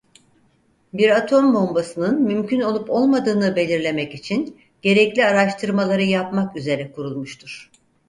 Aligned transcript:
Bir 0.93 1.09
atom 1.09 1.53
bombasının 1.55 2.21
mümkün 2.21 2.59
olup 2.61 2.89
olmadığını 2.89 3.55
belirlemek 3.55 4.13
için 4.15 4.57
gerekli 4.81 5.25
araştırmaları 5.25 6.03
yapmak 6.03 6.55
üzere 6.57 6.91
kurulmuştur. 6.91 7.71